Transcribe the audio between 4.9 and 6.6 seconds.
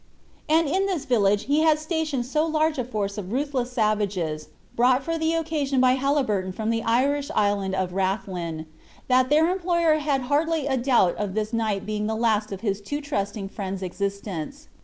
for the occasion by Haliburton